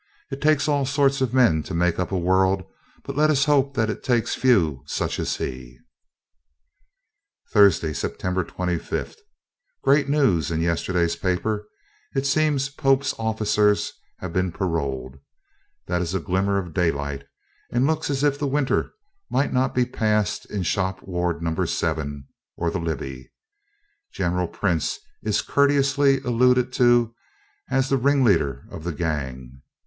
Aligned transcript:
It 0.31 0.41
takes 0.41 0.67
all 0.67 0.87
sorts 0.87 1.21
of 1.21 1.31
men 1.31 1.61
to 1.61 1.75
make 1.75 1.99
up 1.99 2.11
a 2.11 2.17
world, 2.17 2.63
but 3.03 3.15
let 3.15 3.29
us 3.29 3.45
hope 3.45 3.75
that 3.75 3.87
it 3.87 4.01
takes 4.03 4.33
few 4.33 4.81
such 4.87 5.19
as 5.19 5.35
he. 5.35 5.77
Thursday, 7.53 7.93
September 7.93 8.43
25. 8.43 9.15
Great 9.83 10.09
news 10.09 10.49
in 10.49 10.59
yesterday's 10.59 11.15
paper. 11.15 11.67
It 12.15 12.25
seems 12.25 12.67
Pope's 12.67 13.13
officers 13.19 13.93
have 14.17 14.33
been 14.33 14.51
paroled. 14.51 15.19
That 15.85 16.01
is 16.01 16.15
a 16.15 16.19
glimmer 16.19 16.57
of 16.57 16.73
daylight, 16.73 17.25
and 17.71 17.85
looks 17.85 18.09
as 18.09 18.23
if 18.23 18.39
the 18.39 18.47
winter 18.47 18.93
might 19.29 19.53
not 19.53 19.75
be 19.75 19.85
passed 19.85 20.47
in 20.47 20.63
shop 20.63 21.03
ward 21.03 21.43
No. 21.43 21.53
7, 21.63 22.27
or 22.57 22.71
the 22.71 22.79
Libby. 22.79 23.29
General 24.11 24.47
Prince 24.47 24.97
is 25.21 25.43
courteously 25.43 26.21
alluded 26.21 26.73
to 26.73 27.13
as 27.69 27.89
"the 27.89 27.97
ringleader 27.97 28.65
of 28.71 28.83
the 28.83 28.93
gang." 28.93 29.61